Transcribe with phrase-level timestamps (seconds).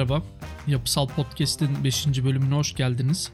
[0.00, 0.22] Merhaba,
[0.66, 2.06] Yapısal Podcast'in 5.
[2.24, 3.32] bölümüne hoş geldiniz.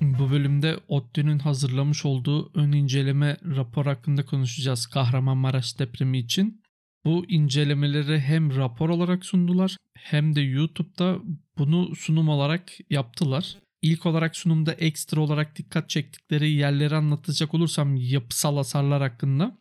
[0.00, 6.62] Bu bölümde ODTÜ'nün hazırlamış olduğu ön inceleme rapor hakkında konuşacağız Kahramanmaraş depremi için.
[7.04, 11.18] Bu incelemeleri hem rapor olarak sundular hem de YouTube'da
[11.58, 13.56] bunu sunum olarak yaptılar.
[13.82, 19.58] İlk olarak sunumda ekstra olarak dikkat çektikleri yerleri anlatacak olursam yapısal hasarlar hakkında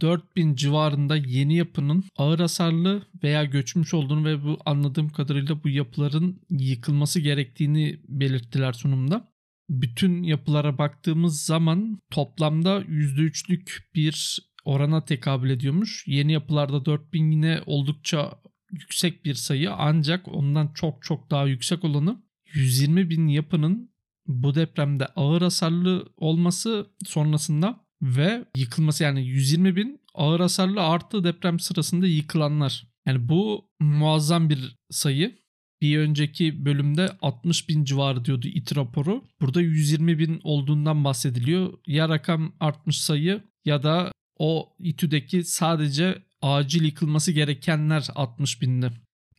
[0.00, 6.40] 4000 civarında yeni yapının ağır hasarlı veya göçmüş olduğunu ve bu anladığım kadarıyla bu yapıların
[6.50, 9.32] yıkılması gerektiğini belirttiler sunumda.
[9.68, 16.04] Bütün yapılara baktığımız zaman toplamda %3'lük bir orana tekabül ediyormuş.
[16.06, 18.38] Yeni yapılarda 4000 yine oldukça
[18.72, 22.22] yüksek bir sayı ancak ondan çok çok daha yüksek olanı
[22.54, 23.90] 120 bin yapının
[24.26, 31.60] bu depremde ağır hasarlı olması sonrasında ve yıkılması yani 120 bin ağır hasarlı artı deprem
[31.60, 32.86] sırasında yıkılanlar.
[33.06, 35.38] Yani bu muazzam bir sayı.
[35.80, 39.24] Bir önceki bölümde 60 bin civarı diyordu it raporu.
[39.40, 41.72] Burada 120 bin olduğundan bahsediliyor.
[41.86, 48.90] Ya rakam artmış sayı ya da o İTÜ'deki sadece acil yıkılması gerekenler 60 bindi.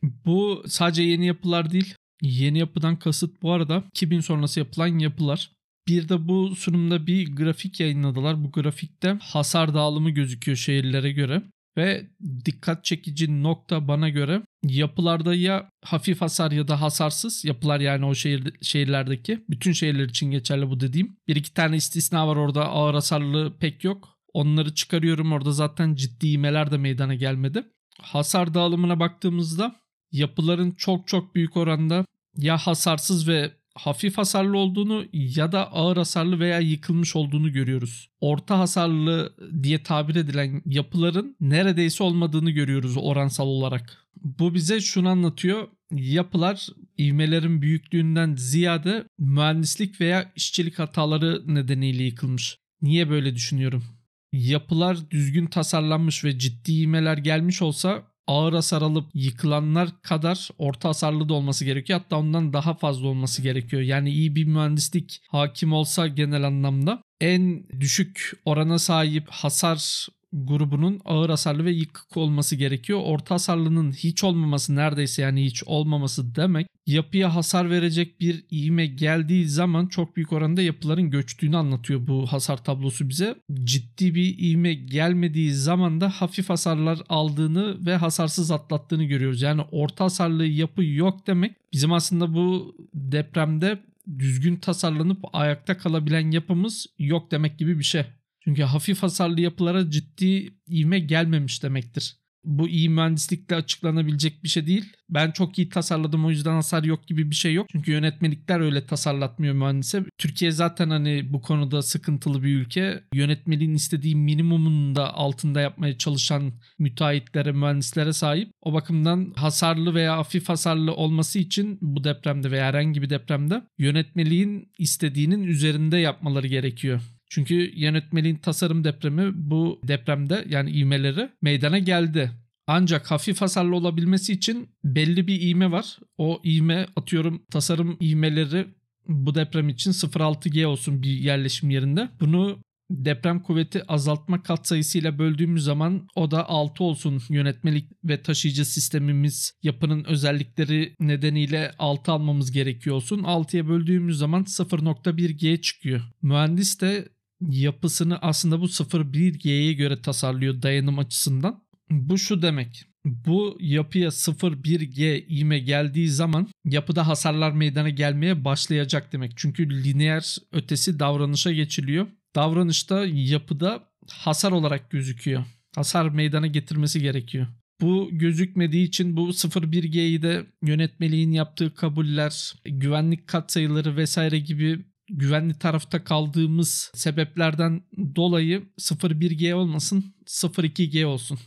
[0.02, 1.94] Bu sadece yeni yapılar değil.
[2.22, 5.50] Yeni yapıdan kasıt bu arada 2000 sonrası yapılan yapılar.
[5.88, 8.44] Bir de bu sunumda bir grafik yayınladılar.
[8.44, 11.42] Bu grafikte hasar dağılımı gözüküyor şehirlere göre.
[11.76, 12.10] Ve
[12.44, 18.14] dikkat çekici nokta bana göre yapılarda ya hafif hasar ya da hasarsız yapılar yani o
[18.14, 21.16] şehir, şehirlerdeki bütün şehirler için geçerli bu dediğim.
[21.28, 24.18] Bir iki tane istisna var orada ağır hasarlı pek yok.
[24.32, 27.64] Onları çıkarıyorum orada zaten ciddi imeler de meydana gelmedi.
[28.00, 29.76] Hasar dağılımına baktığımızda
[30.12, 32.04] yapıların çok çok büyük oranda
[32.36, 38.08] ya hasarsız ve hafif hasarlı olduğunu ya da ağır hasarlı veya yıkılmış olduğunu görüyoruz.
[38.20, 44.04] Orta hasarlı diye tabir edilen yapıların neredeyse olmadığını görüyoruz oransal olarak.
[44.16, 45.68] Bu bize şunu anlatıyor.
[45.92, 46.68] Yapılar
[46.98, 52.58] ivmelerin büyüklüğünden ziyade mühendislik veya işçilik hataları nedeniyle yıkılmış.
[52.82, 53.84] Niye böyle düşünüyorum?
[54.32, 61.28] Yapılar düzgün tasarlanmış ve ciddi ivmeler gelmiş olsa ağır hasar alıp yıkılanlar kadar orta hasarlı
[61.28, 62.00] da olması gerekiyor.
[62.00, 63.82] Hatta ondan daha fazla olması gerekiyor.
[63.82, 71.30] Yani iyi bir mühendislik hakim olsa genel anlamda en düşük orana sahip hasar grubunun ağır
[71.30, 73.00] hasarlı ve yıkık olması gerekiyor.
[73.04, 79.48] Orta hasarlının hiç olmaması neredeyse yani hiç olmaması demek yapıya hasar verecek bir iğme geldiği
[79.48, 83.34] zaman çok büyük oranda yapıların göçtüğünü anlatıyor bu hasar tablosu bize.
[83.64, 89.42] Ciddi bir iğme gelmediği zaman da hafif hasarlar aldığını ve hasarsız atlattığını görüyoruz.
[89.42, 93.78] Yani orta hasarlı yapı yok demek bizim aslında bu depremde
[94.18, 98.04] düzgün tasarlanıp ayakta kalabilen yapımız yok demek gibi bir şey.
[98.48, 102.16] Çünkü hafif hasarlı yapılara ciddi ivme gelmemiş demektir.
[102.44, 104.92] Bu iyi mühendislikle açıklanabilecek bir şey değil.
[105.10, 107.66] Ben çok iyi tasarladım o yüzden hasar yok gibi bir şey yok.
[107.72, 110.04] Çünkü yönetmelikler öyle tasarlatmıyor mühendise.
[110.18, 113.04] Türkiye zaten hani bu konuda sıkıntılı bir ülke.
[113.14, 118.50] Yönetmeliğin istediği minimumun da altında yapmaya çalışan müteahhitlere, mühendislere sahip.
[118.62, 124.72] O bakımdan hasarlı veya hafif hasarlı olması için bu depremde veya herhangi bir depremde yönetmeliğin
[124.78, 127.00] istediğinin üzerinde yapmaları gerekiyor.
[127.28, 132.30] Çünkü yönetmeliğin tasarım depremi bu depremde yani ivmeleri meydana geldi.
[132.66, 135.98] Ancak hafif hasarlı olabilmesi için belli bir ivme var.
[136.18, 138.66] O ivme atıyorum tasarım ivmeleri
[139.08, 142.08] bu deprem için 0.6G olsun bir yerleşim yerinde.
[142.20, 149.52] Bunu deprem kuvveti azaltma katsayısıyla böldüğümüz zaman o da 6 olsun yönetmelik ve taşıyıcı sistemimiz
[149.62, 153.18] yapının özellikleri nedeniyle 6 almamız gerekiyor olsun.
[153.18, 156.00] 6'ya böldüğümüz zaman 0.1G çıkıyor.
[156.22, 157.08] Mühendis de
[157.40, 161.62] yapısını aslında bu 0.1G'ye göre tasarlıyor dayanım açısından.
[161.90, 162.84] Bu şu demek.
[163.04, 169.32] Bu yapıya 0.1G ivme geldiği zaman yapıda hasarlar meydana gelmeye başlayacak demek.
[169.36, 172.06] Çünkü lineer ötesi davranışa geçiliyor.
[172.34, 175.44] Davranışta yapıda hasar olarak gözüküyor.
[175.74, 177.46] Hasar meydana getirmesi gerekiyor.
[177.80, 186.04] Bu gözükmediği için bu 01G'yi de yönetmeliğin yaptığı kabuller, güvenlik katsayıları vesaire gibi güvenli tarafta
[186.04, 187.82] kaldığımız sebeplerden
[188.16, 191.38] dolayı 0.1G olmasın 0.2G olsun.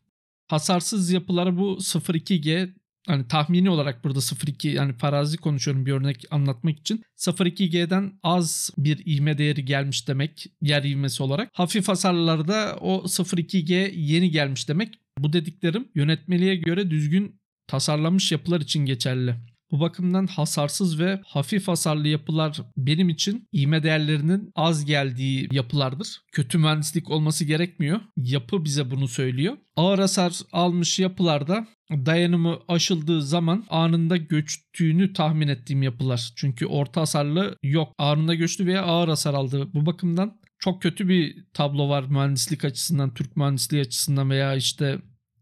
[0.47, 2.73] Hasarsız yapılara bu 0.2G
[3.07, 9.05] hani tahmini olarak burada 0.2 yani farazi konuşuyorum bir örnek anlatmak için 0.2G'den az bir
[9.05, 11.49] ivme değeri gelmiş demek yer ivmesi olarak.
[11.53, 14.99] Hafif hasarlarda o 0.2G yeni gelmiş demek.
[15.19, 19.35] Bu dediklerim yönetmeliğe göre düzgün tasarlanmış yapılar için geçerli.
[19.71, 26.21] Bu bakımdan hasarsız ve hafif hasarlı yapılar benim için ivme değerlerinin az geldiği yapılardır.
[26.31, 27.99] Kötü mühendislik olması gerekmiyor.
[28.17, 29.57] Yapı bize bunu söylüyor.
[29.75, 36.33] Ağır hasar almış yapılarda dayanımı aşıldığı zaman anında göçtüğünü tahmin ettiğim yapılar.
[36.35, 37.93] Çünkü orta hasarlı yok.
[37.97, 39.73] Anında göçtü veya ağır hasar aldı.
[39.73, 44.99] Bu bakımdan çok kötü bir tablo var mühendislik açısından, Türk mühendisliği açısından veya işte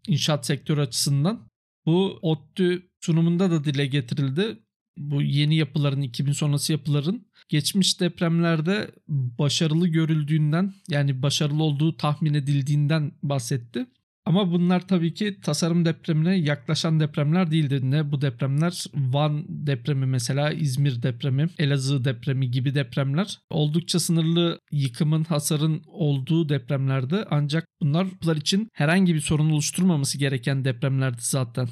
[0.08, 1.50] inşaat sektörü açısından.
[1.86, 4.60] Bu ODTÜ sunumunda da dile getirildi.
[4.98, 13.12] Bu yeni yapıların, 2000 sonrası yapıların geçmiş depremlerde başarılı görüldüğünden yani başarılı olduğu tahmin edildiğinden
[13.24, 13.86] bahsetti.
[14.25, 17.92] Ama bunlar tabii ki tasarım depremine yaklaşan depremler değildi.
[17.92, 25.24] Ne bu depremler Van depremi mesela İzmir depremi, Elazığ depremi gibi depremler oldukça sınırlı yıkımın,
[25.24, 31.69] hasarın olduğu depremlerde ancak bunlar için herhangi bir sorun oluşturmaması gereken depremlerdi zaten.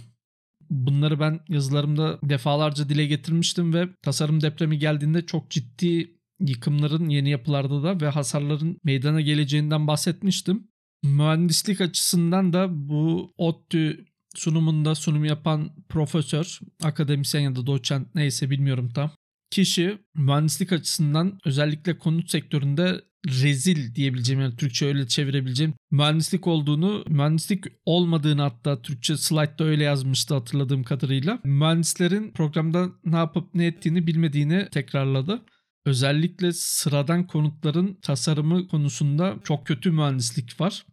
[0.69, 7.84] Bunları ben yazılarımda defalarca dile getirmiştim ve tasarım depremi geldiğinde çok ciddi yıkımların yeni yapılarda
[7.84, 10.68] da ve hasarların meydana geleceğinden bahsetmiştim.
[11.04, 14.06] Mühendislik açısından da bu ODTÜ
[14.36, 19.12] sunumunda sunum yapan profesör, akademisyen ya da doçent neyse bilmiyorum tam.
[19.51, 27.63] Kişi mühendislik açısından özellikle konut sektöründe rezil diyebileceğim yani Türkçe öyle çevirebileceğim mühendislik olduğunu, mühendislik
[27.85, 31.39] olmadığını hatta Türkçe slide'da öyle yazmıştı hatırladığım kadarıyla.
[31.44, 35.41] Mühendislerin programda ne yapıp ne ettiğini bilmediğini tekrarladı.
[35.85, 40.85] Özellikle sıradan konutların tasarımı konusunda çok kötü mühendislik var.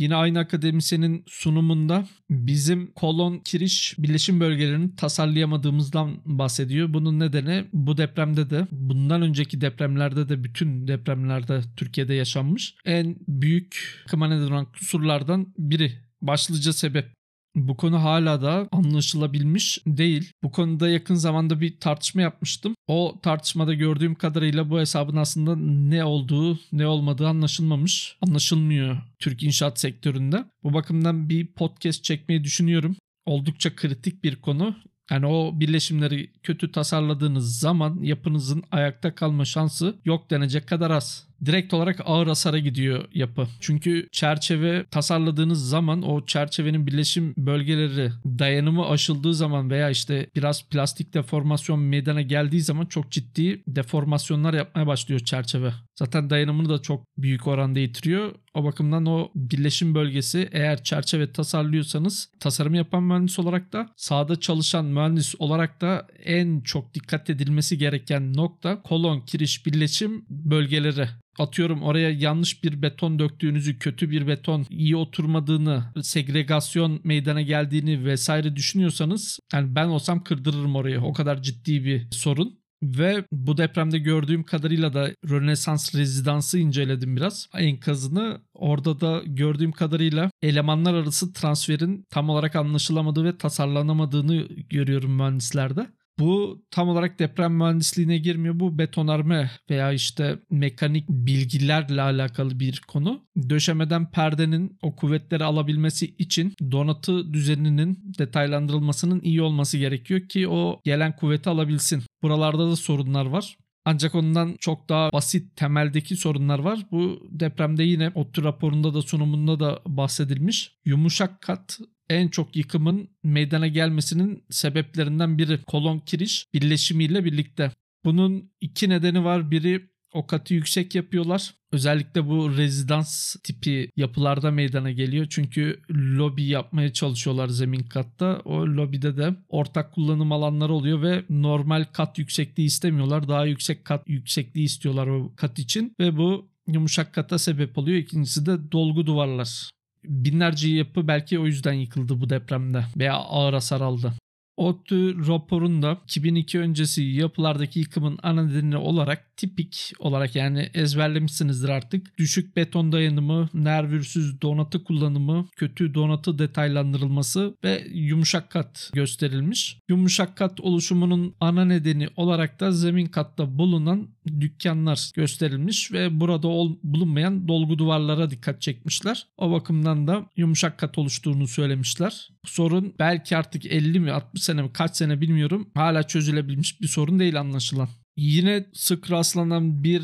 [0.00, 6.94] Yine aynı akademisyenin sunumunda bizim kolon kiriş birleşim bölgelerini tasarlayamadığımızdan bahsediyor.
[6.94, 14.02] Bunun nedeni bu depremde de bundan önceki depremlerde de bütün depremlerde Türkiye'de yaşanmış en büyük
[14.08, 15.92] kıma neden olan kusurlardan biri.
[16.22, 17.19] Başlıca sebep
[17.54, 20.32] bu konu hala da anlaşılabilmiş değil.
[20.42, 22.74] Bu konuda yakın zamanda bir tartışma yapmıştım.
[22.86, 28.16] O tartışmada gördüğüm kadarıyla bu hesabın aslında ne olduğu ne olmadığı anlaşılmamış.
[28.20, 30.44] Anlaşılmıyor Türk inşaat sektöründe.
[30.64, 32.96] Bu bakımdan bir podcast çekmeyi düşünüyorum.
[33.26, 34.76] Oldukça kritik bir konu.
[35.10, 41.74] Yani o birleşimleri kötü tasarladığınız zaman yapınızın ayakta kalma şansı yok denecek kadar az direkt
[41.74, 43.48] olarak ağır hasara gidiyor yapı.
[43.60, 51.14] Çünkü çerçeve tasarladığınız zaman o çerçevenin birleşim bölgeleri dayanımı aşıldığı zaman veya işte biraz plastik
[51.14, 55.72] deformasyon meydana geldiği zaman çok ciddi deformasyonlar yapmaya başlıyor çerçeve.
[55.98, 58.34] Zaten dayanımını da çok büyük oranda yitiriyor.
[58.54, 64.84] O bakımdan o birleşim bölgesi eğer çerçeve tasarlıyorsanız tasarım yapan mühendis olarak da sahada çalışan
[64.84, 71.08] mühendis olarak da en çok dikkat edilmesi gereken nokta kolon kiriş birleşim bölgeleri
[71.38, 78.56] atıyorum oraya yanlış bir beton döktüğünüzü, kötü bir beton iyi oturmadığını, segregasyon meydana geldiğini vesaire
[78.56, 81.00] düşünüyorsanız yani ben olsam kırdırırım orayı.
[81.00, 82.60] O kadar ciddi bir sorun.
[82.82, 88.40] Ve bu depremde gördüğüm kadarıyla da Rönesans rezidansı inceledim biraz enkazını.
[88.54, 95.86] Orada da gördüğüm kadarıyla elemanlar arası transferin tam olarak anlaşılamadığı ve tasarlanamadığını görüyorum mühendislerde.
[96.20, 98.60] Bu tam olarak deprem mühendisliğine girmiyor.
[98.60, 103.20] Bu betonarme veya işte mekanik bilgilerle alakalı bir konu.
[103.48, 111.16] Döşemeden perdenin o kuvvetleri alabilmesi için donatı düzeninin detaylandırılmasının iyi olması gerekiyor ki o gelen
[111.16, 112.02] kuvveti alabilsin.
[112.22, 113.56] Buralarda da sorunlar var.
[113.84, 116.86] Ancak ondan çok daha basit temeldeki sorunlar var.
[116.90, 120.72] Bu depremde yine ODTÜ raporunda da sunumunda da bahsedilmiş.
[120.84, 121.78] Yumuşak kat
[122.10, 127.72] en çok yıkımın meydana gelmesinin sebeplerinden biri kolon kiriş birleşimiyle birlikte.
[128.04, 129.50] Bunun iki nedeni var.
[129.50, 131.54] Biri o katı yüksek yapıyorlar.
[131.72, 135.26] Özellikle bu rezidans tipi yapılarda meydana geliyor.
[135.30, 138.42] Çünkü lobi yapmaya çalışıyorlar zemin katta.
[138.44, 143.28] O lobide de ortak kullanım alanları oluyor ve normal kat yüksekliği istemiyorlar.
[143.28, 147.98] Daha yüksek kat yüksekliği istiyorlar o kat için ve bu yumuşak kata sebep oluyor.
[147.98, 149.70] İkincisi de dolgu duvarlar
[150.04, 154.12] binlerce yapı belki o yüzden yıkıldı bu depremde veya ağır hasar aldı.
[154.56, 162.18] ODTÜ raporunda 2002 öncesi yapılardaki yıkımın ana nedeni olarak tipik olarak yani ezberlemişsinizdir artık.
[162.18, 169.78] Düşük beton dayanımı, nervürsüz donatı kullanımı, kötü donatı detaylandırılması ve yumuşak kat gösterilmiş.
[169.88, 174.08] Yumuşak kat oluşumunun ana nedeni olarak da zemin katta bulunan
[174.40, 179.26] dükkanlar gösterilmiş ve burada ol, bulunmayan dolgu duvarlara dikkat çekmişler.
[179.38, 182.28] O bakımdan da yumuşak kat oluştuğunu söylemişler.
[182.44, 187.18] Sorun belki artık 50 mi 60 sene mi kaç sene bilmiyorum hala çözülebilmiş bir sorun
[187.18, 187.88] değil anlaşılan.
[188.16, 190.02] Yine sık rastlanan bir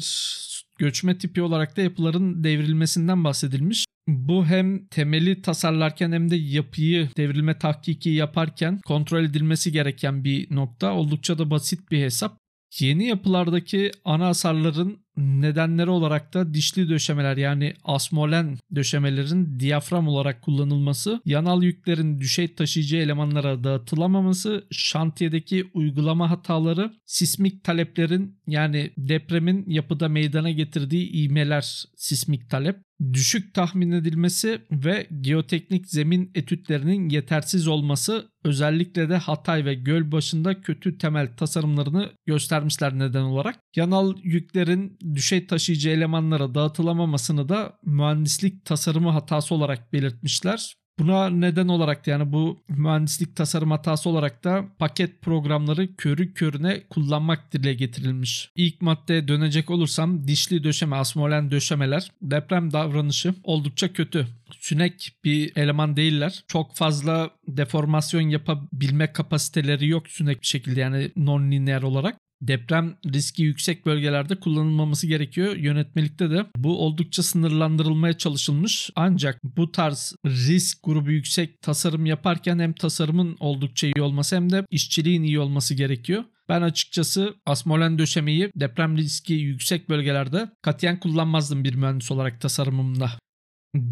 [0.78, 3.84] göçme tipi olarak da yapıların devrilmesinden bahsedilmiş.
[4.08, 10.92] Bu hem temeli tasarlarken hem de yapıyı devrilme tahkiki yaparken kontrol edilmesi gereken bir nokta.
[10.92, 12.38] Oldukça da basit bir hesap.
[12.78, 21.20] Yeni yapılardaki ana hasarların nedenleri olarak da dişli döşemeler yani asmolen döşemelerin diyafram olarak kullanılması,
[21.24, 30.50] yanal yüklerin düşey taşıyıcı elemanlara dağıtılamaması, şantiyedeki uygulama hataları, sismik taleplerin yani depremin yapıda meydana
[30.50, 32.76] getirdiği ivmeler sismik talep,
[33.12, 40.98] düşük tahmin edilmesi ve geoteknik zemin etütlerinin yetersiz olması özellikle de Hatay ve Gölbaşı'nda kötü
[40.98, 43.60] temel tasarımlarını göstermişler neden olarak.
[43.76, 50.76] Yanal yüklerin düşey taşıyıcı elemanlara dağıtılamamasını da mühendislik tasarımı hatası olarak belirtmişler.
[50.98, 56.82] Buna neden olarak da yani bu mühendislik tasarım hatası olarak da paket programları körü körüne
[56.90, 58.50] kullanmak dile getirilmiş.
[58.56, 64.26] İlk maddeye dönecek olursam dişli döşeme, asmolen döşemeler deprem davranışı oldukça kötü.
[64.50, 66.44] Sünek bir eleman değiller.
[66.48, 73.86] Çok fazla deformasyon yapabilme kapasiteleri yok sünek bir şekilde yani non-lineer olarak deprem riski yüksek
[73.86, 75.56] bölgelerde kullanılmaması gerekiyor.
[75.56, 78.90] Yönetmelikte de bu oldukça sınırlandırılmaya çalışılmış.
[78.96, 84.64] Ancak bu tarz risk grubu yüksek tasarım yaparken hem tasarımın oldukça iyi olması hem de
[84.70, 86.24] işçiliğin iyi olması gerekiyor.
[86.48, 93.10] Ben açıkçası asmolen döşemeyi deprem riski yüksek bölgelerde katiyen kullanmazdım bir mühendis olarak tasarımımda.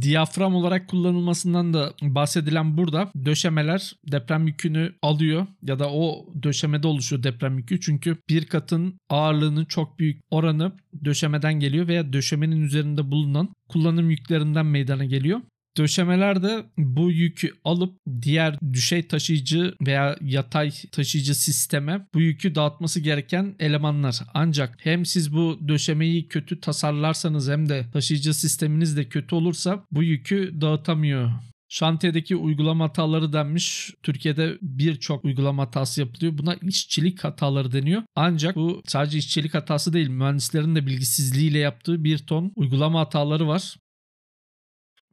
[0.03, 7.23] Diyafram olarak kullanılmasından da bahsedilen burada döşemeler deprem yükünü alıyor ya da o döşemede oluşuyor
[7.23, 7.81] deprem yükü.
[7.81, 10.73] Çünkü bir katın ağırlığının çok büyük oranı
[11.05, 15.41] döşemeden geliyor veya döşemenin üzerinde bulunan kullanım yüklerinden meydana geliyor.
[15.76, 23.00] Döşemeler de bu yükü alıp diğer düşey taşıyıcı veya yatay taşıyıcı sisteme bu yükü dağıtması
[23.00, 24.21] gereken elemanlar.
[24.35, 30.02] Ancak hem siz bu döşemeyi kötü tasarlarsanız hem de taşıyıcı sisteminiz de kötü olursa bu
[30.02, 31.31] yükü dağıtamıyor.
[31.69, 33.95] Şantiyedeki uygulama hataları denmiş.
[34.02, 36.38] Türkiye'de birçok uygulama hatası yapılıyor.
[36.38, 38.02] Buna işçilik hataları deniyor.
[38.16, 40.09] Ancak bu sadece işçilik hatası değil.
[40.09, 43.76] Mühendislerin de bilgisizliğiyle yaptığı bir ton uygulama hataları var.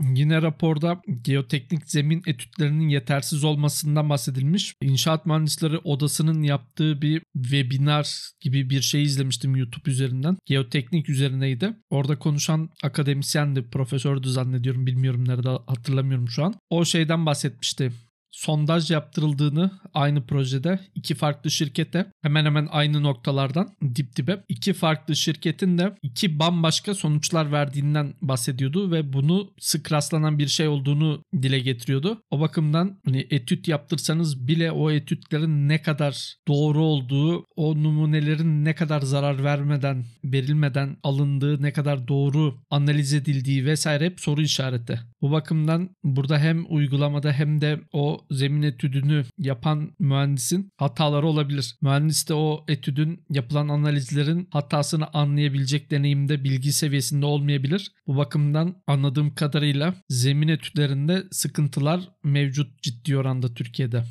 [0.01, 4.75] Yine raporda geoteknik zemin etütlerinin yetersiz olmasından bahsedilmiş.
[4.81, 10.37] İnşaat Mühendisleri Odası'nın yaptığı bir webinar gibi bir şey izlemiştim YouTube üzerinden.
[10.45, 11.73] Geoteknik üzerineydi.
[11.89, 16.55] Orada konuşan akademisyendi, profesördü zannediyorum bilmiyorum nerede hatırlamıyorum şu an.
[16.69, 17.91] O şeyden bahsetmişti
[18.31, 25.15] sondaj yaptırıldığını aynı projede iki farklı şirkete hemen hemen aynı noktalardan dip dibe iki farklı
[25.15, 31.59] şirketin de iki bambaşka sonuçlar verdiğinden bahsediyordu ve bunu sık rastlanan bir şey olduğunu dile
[31.59, 32.21] getiriyordu.
[32.31, 38.75] O bakımdan hani etüt yaptırsanız bile o etütlerin ne kadar doğru olduğu, o numunelerin ne
[38.75, 44.99] kadar zarar vermeden, verilmeden alındığı, ne kadar doğru analiz edildiği vesaire hep soru işareti.
[45.21, 51.75] Bu bakımdan burada hem uygulamada hem de o zemin etüdünü yapan mühendisin hataları olabilir.
[51.81, 57.91] Mühendis de o etüdün yapılan analizlerin hatasını anlayabilecek deneyimde bilgi seviyesinde olmayabilir.
[58.07, 64.03] Bu bakımdan anladığım kadarıyla zemin etütlerinde sıkıntılar mevcut ciddi oranda Türkiye'de.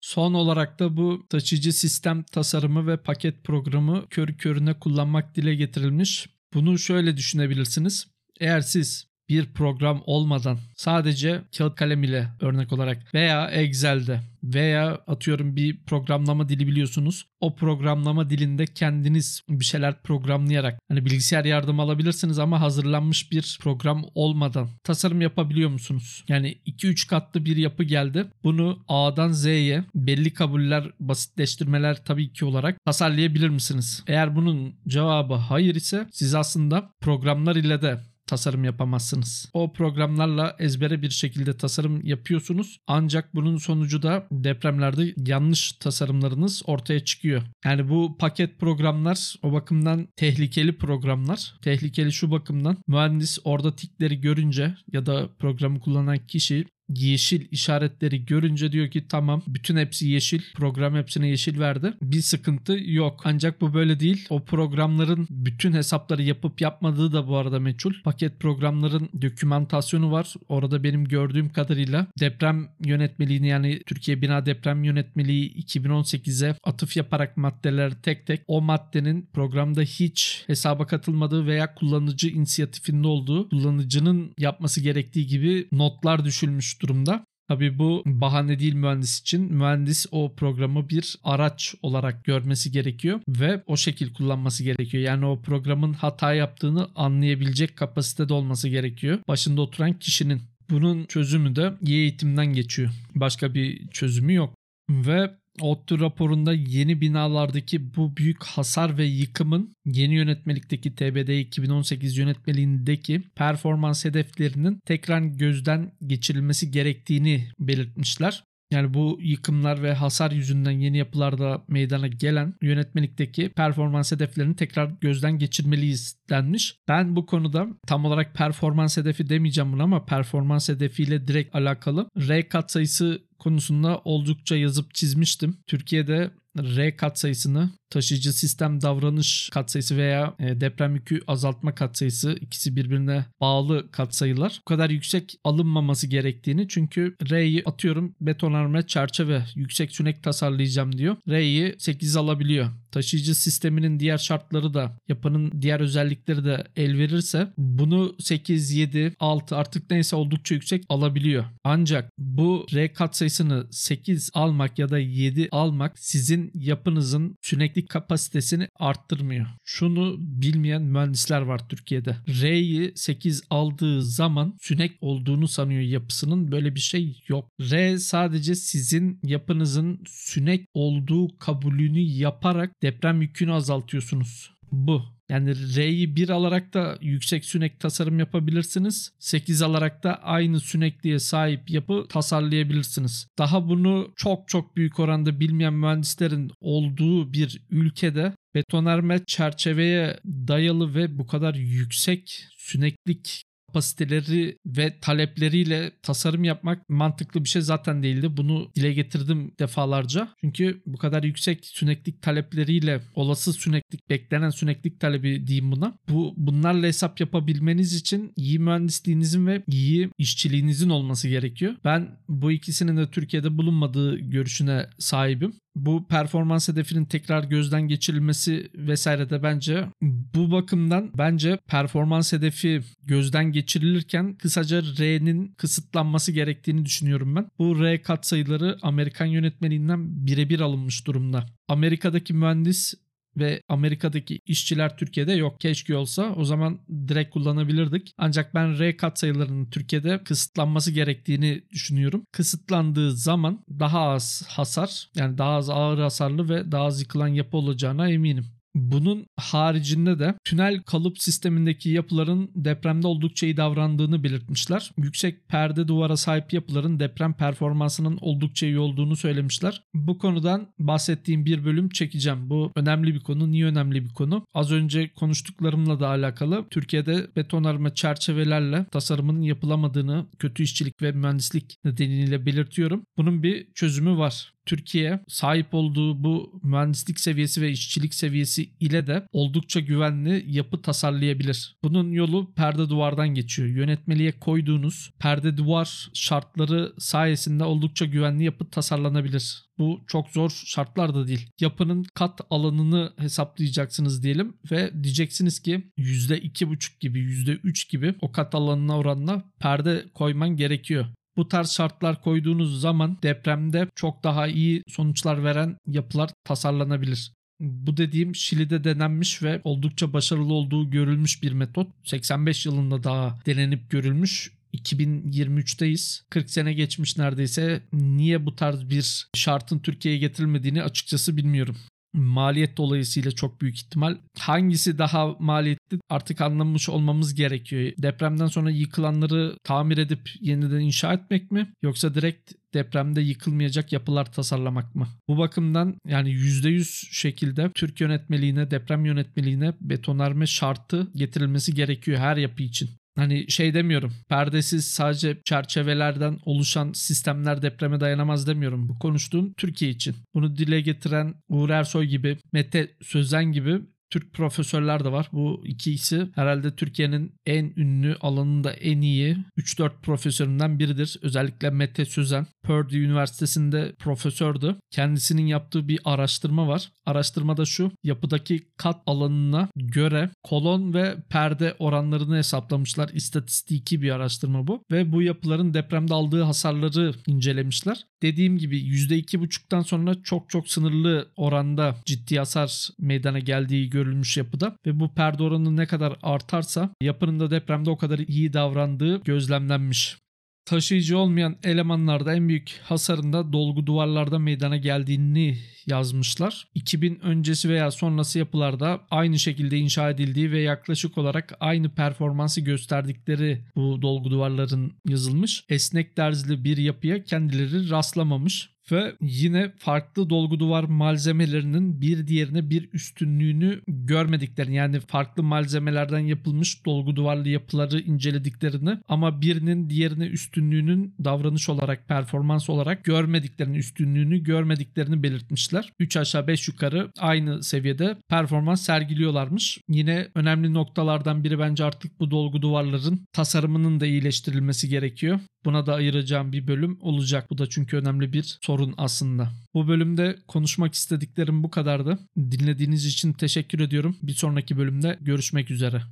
[0.00, 6.28] Son olarak da bu taşıyıcı sistem tasarımı ve paket programı körü körüne kullanmak dile getirilmiş.
[6.54, 8.06] Bunu şöyle düşünebilirsiniz.
[8.40, 15.56] Eğer siz bir program olmadan sadece kağıt kalem ile örnek olarak veya Excel'de veya atıyorum
[15.56, 17.26] bir programlama dili biliyorsunuz.
[17.40, 24.04] O programlama dilinde kendiniz bir şeyler programlayarak hani bilgisayar yardım alabilirsiniz ama hazırlanmış bir program
[24.14, 26.24] olmadan tasarım yapabiliyor musunuz?
[26.28, 28.26] Yani 2-3 katlı bir yapı geldi.
[28.44, 34.04] Bunu A'dan Z'ye belli kabuller, basitleştirmeler tabii ki olarak tasarlayabilir misiniz?
[34.06, 39.50] Eğer bunun cevabı hayır ise siz aslında programlar ile de tasarım yapamazsınız.
[39.52, 42.78] O programlarla ezbere bir şekilde tasarım yapıyorsunuz.
[42.86, 47.42] Ancak bunun sonucu da depremlerde yanlış tasarımlarınız ortaya çıkıyor.
[47.64, 51.54] Yani bu paket programlar o bakımdan tehlikeli programlar.
[51.62, 58.72] Tehlikeli şu bakımdan mühendis orada tikleri görünce ya da programı kullanan kişi yeşil işaretleri görünce
[58.72, 61.94] diyor ki tamam bütün hepsi yeşil program hepsine yeşil verdi.
[62.02, 63.20] Bir sıkıntı yok.
[63.24, 64.26] Ancak bu böyle değil.
[64.30, 67.92] O programların bütün hesapları yapıp yapmadığı da bu arada meçhul.
[68.04, 70.34] Paket programların dokümantasyonu var.
[70.48, 77.92] Orada benim gördüğüm kadarıyla deprem yönetmeliğini yani Türkiye Bina Deprem Yönetmeliği 2018'e atıf yaparak maddeler
[78.02, 85.26] tek tek o maddenin programda hiç hesaba katılmadığı veya kullanıcı inisiyatifinde olduğu kullanıcının yapması gerektiği
[85.26, 87.24] gibi notlar düşülmüş durumda.
[87.48, 89.52] Tabii bu bahane değil mühendis için.
[89.54, 95.04] Mühendis o programı bir araç olarak görmesi gerekiyor ve o şekil kullanması gerekiyor.
[95.04, 99.18] Yani o programın hata yaptığını anlayabilecek kapasitede olması gerekiyor.
[99.28, 100.42] Başında oturan kişinin.
[100.70, 102.90] Bunun çözümü de iyi eğitimden geçiyor.
[103.14, 104.54] Başka bir çözümü yok.
[104.90, 105.30] Ve
[105.60, 114.04] ODTÜ raporunda yeni binalardaki bu büyük hasar ve yıkımın yeni yönetmelikteki TBD 2018 yönetmeliğindeki performans
[114.04, 118.44] hedeflerinin tekrar gözden geçirilmesi gerektiğini belirtmişler.
[118.70, 125.38] Yani bu yıkımlar ve hasar yüzünden yeni yapılarda meydana gelen yönetmelikteki performans hedeflerini tekrar gözden
[125.38, 126.76] geçirmeliyiz denmiş.
[126.88, 132.48] Ben bu konuda tam olarak performans hedefi demeyeceğim bunu ama performans hedefiyle direkt alakalı R
[132.48, 135.56] katsayısı konusunda oldukça yazıp çizmiştim.
[135.66, 143.24] Türkiye'de R katsayısını taşıyıcı sistem davranış katsayısı veya e, deprem yükü azaltma katsayısı ikisi birbirine
[143.40, 144.60] bağlı katsayılar.
[144.60, 151.16] Bu kadar yüksek alınmaması gerektiğini çünkü R'yi atıyorum betonarme çerçeve yüksek sünek tasarlayacağım diyor.
[151.28, 152.70] R'yi 8 alabiliyor.
[152.92, 159.56] Taşıyıcı sisteminin diğer şartları da yapının diğer özellikleri de el verirse bunu 8, 7, 6
[159.56, 161.44] artık neyse oldukça yüksek alabiliyor.
[161.64, 169.46] Ancak bu R katsayısını 8 almak ya da 7 almak sizin yapınızın süneklik kapasitesini arttırmıyor.
[169.64, 172.16] Şunu bilmeyen mühendisler var Türkiye'de.
[172.28, 176.52] R'yi 8 aldığı zaman sünek olduğunu sanıyor yapısının.
[176.52, 177.48] Böyle bir şey yok.
[177.60, 184.50] R sadece sizin yapınızın sünek olduğu kabulünü yaparak deprem yükünü azaltıyorsunuz.
[184.72, 185.02] Bu.
[185.28, 189.12] Yani R'yi 1 alarak da yüksek sünek tasarım yapabilirsiniz.
[189.18, 193.28] 8 alarak da aynı sünekliğe sahip yapı tasarlayabilirsiniz.
[193.38, 201.18] Daha bunu çok çok büyük oranda bilmeyen mühendislerin olduğu bir ülkede betonarme çerçeveye dayalı ve
[201.18, 208.36] bu kadar yüksek süneklik kapasiteleri ve talepleriyle tasarım yapmak mantıklı bir şey zaten değildi.
[208.36, 210.28] Bunu dile getirdim defalarca.
[210.40, 215.94] Çünkü bu kadar yüksek süneklik talepleriyle olası süneklik, beklenen süneklik talebi diyeyim buna.
[216.08, 221.74] Bu bunlarla hesap yapabilmeniz için iyi mühendisliğinizin ve iyi işçiliğinizin olması gerekiyor.
[221.84, 225.52] Ben bu ikisinin de Türkiye'de bulunmadığı görüşüne sahibim
[225.86, 233.52] bu performans hedefinin tekrar gözden geçirilmesi vesaire de bence bu bakımdan bence performans hedefi gözden
[233.52, 237.48] geçirilirken kısaca R'nin kısıtlanması gerektiğini düşünüyorum ben.
[237.58, 241.46] Bu R katsayıları Amerikan yönetmeliğinden birebir alınmış durumda.
[241.68, 242.94] Amerika'daki mühendis
[243.38, 245.60] ve Amerika'daki işçiler Türkiye'de yok.
[245.60, 248.14] Keşke olsa o zaman direkt kullanabilirdik.
[248.18, 252.24] Ancak ben R katsayılarının Türkiye'de kısıtlanması gerektiğini düşünüyorum.
[252.32, 257.56] Kısıtlandığı zaman daha az hasar yani daha az ağır hasarlı ve daha az yıkılan yapı
[257.56, 258.57] olacağına eminim.
[258.78, 264.90] Bunun haricinde de tünel kalıp sistemindeki yapıların depremde oldukça iyi davrandığını belirtmişler.
[264.98, 269.82] Yüksek perde duvara sahip yapıların deprem performansının oldukça iyi olduğunu söylemişler.
[269.94, 272.50] Bu konudan bahsettiğim bir bölüm çekeceğim.
[272.50, 273.50] Bu önemli bir konu.
[273.50, 274.44] Niye önemli bir konu?
[274.54, 276.64] Az önce konuştuklarımla da alakalı.
[276.70, 283.02] Türkiye'de betonarme çerçevelerle tasarımının yapılamadığını kötü işçilik ve mühendislik nedeniyle belirtiyorum.
[283.16, 284.52] Bunun bir çözümü var.
[284.68, 291.76] Türkiye sahip olduğu bu mühendislik seviyesi ve işçilik seviyesi ile de oldukça güvenli yapı tasarlayabilir.
[291.82, 293.68] Bunun yolu perde duvardan geçiyor.
[293.68, 299.68] Yönetmeliğe koyduğunuz perde duvar şartları sayesinde oldukça güvenli yapı tasarlanabilir.
[299.78, 301.50] Bu çok zor şartlar da değil.
[301.60, 308.98] Yapının kat alanını hesaplayacaksınız diyelim ve diyeceksiniz ki %2,5 gibi %3 gibi o kat alanına
[308.98, 311.06] oranla perde koyman gerekiyor.
[311.38, 317.32] Bu tarz şartlar koyduğunuz zaman depremde çok daha iyi sonuçlar veren yapılar tasarlanabilir.
[317.60, 321.88] Bu dediğim Şili'de denenmiş ve oldukça başarılı olduğu görülmüş bir metot.
[322.04, 324.52] 85 yılında daha denenip görülmüş.
[324.74, 326.22] 2023'teyiz.
[326.30, 327.82] 40 sene geçmiş neredeyse.
[327.92, 331.76] Niye bu tarz bir şartın Türkiye'ye getirilmediğini açıkçası bilmiyorum
[332.14, 334.16] maliyet dolayısıyla çok büyük ihtimal.
[334.38, 337.92] Hangisi daha maliyetli artık anlamış olmamız gerekiyor.
[337.98, 341.72] Depremden sonra yıkılanları tamir edip yeniden inşa etmek mi?
[341.82, 345.08] Yoksa direkt depremde yıkılmayacak yapılar tasarlamak mı?
[345.28, 352.62] Bu bakımdan yani %100 şekilde Türk yönetmeliğine, deprem yönetmeliğine betonarme şartı getirilmesi gerekiyor her yapı
[352.62, 352.90] için.
[353.18, 354.12] Hani şey demiyorum.
[354.28, 358.88] Perdesiz sadece çerçevelerden oluşan sistemler depreme dayanamaz demiyorum.
[358.88, 360.16] Bu konuştuğum Türkiye için.
[360.34, 365.28] Bunu dile getiren Uğur Ersoy gibi, Mete Sözen gibi Türk profesörler de var.
[365.32, 371.16] Bu ikisi herhalde Türkiye'nin en ünlü alanında en iyi 3-4 profesöründen biridir.
[371.22, 374.76] Özellikle Mete Sözen Purdue Üniversitesi'nde profesördü.
[374.90, 376.92] Kendisinin yaptığı bir araştırma var.
[377.06, 383.10] Araştırmada şu yapıdaki kat alanına göre kolon ve perde oranlarını hesaplamışlar.
[383.12, 384.82] İstatistiki bir araştırma bu.
[384.90, 388.06] Ve bu yapıların depremde aldığı hasarları incelemişler.
[388.22, 395.00] Dediğim gibi %2,5'tan sonra çok çok sınırlı oranda ciddi hasar meydana geldiği görülmüş yapıda ve
[395.00, 400.16] bu perde oranı ne kadar artarsa yapının da depremde o kadar iyi davrandığı gözlemlenmiş.
[400.64, 406.68] Taşıyıcı olmayan elemanlarda en büyük hasarında dolgu duvarlarda meydana geldiğini yazmışlar.
[406.74, 413.64] 2000 öncesi veya sonrası yapılarda aynı şekilde inşa edildiği ve yaklaşık olarak aynı performansı gösterdikleri
[413.76, 415.64] bu dolgu duvarların yazılmış.
[415.68, 422.88] Esnek derzli bir yapıya kendileri rastlamamış ve yine farklı dolgu duvar malzemelerinin bir diğerine bir
[422.92, 431.68] üstünlüğünü görmediklerini yani farklı malzemelerden yapılmış dolgu duvarlı yapıları incelediklerini ama birinin diğerine üstünlüğünün davranış
[431.68, 435.92] olarak performans olarak görmediklerini üstünlüğünü görmediklerini belirtmişler.
[435.98, 439.78] 3 aşağı 5 yukarı aynı seviyede performans sergiliyorlarmış.
[439.88, 445.40] Yine önemli noktalardan biri bence artık bu dolgu duvarların tasarımının da iyileştirilmesi gerekiyor.
[445.64, 447.50] Buna da ayıracağım bir bölüm olacak.
[447.50, 449.52] Bu da çünkü önemli bir sorun aslında.
[449.74, 452.18] Bu bölümde konuşmak istediklerim bu kadardı.
[452.36, 454.16] Dinlediğiniz için teşekkür ediyorum.
[454.22, 456.02] Bir sonraki bölümde görüşmek üzere.